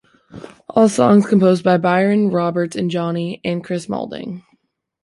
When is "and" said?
2.75-2.89, 3.43-3.63